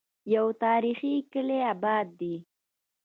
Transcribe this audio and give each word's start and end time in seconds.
يو 0.33 0.45
تاريخي 0.63 1.13
کلے 1.31 1.59
اباد 1.73 2.07
دی 2.19 2.35